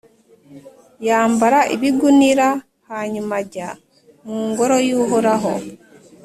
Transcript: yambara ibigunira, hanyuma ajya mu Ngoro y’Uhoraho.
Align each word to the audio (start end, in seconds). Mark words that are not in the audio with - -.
yambara 1.07 1.59
ibigunira, 1.75 2.47
hanyuma 2.89 3.33
ajya 3.41 3.67
mu 4.25 4.37
Ngoro 4.49 4.75
y’Uhoraho. 4.87 5.53